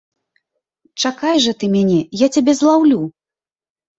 Чакай 1.01 1.35
жа 1.43 1.51
ты 1.59 1.69
мяне, 1.75 1.99
я 2.25 2.31
цябе 2.37 2.57
злаўлю! 2.61 2.99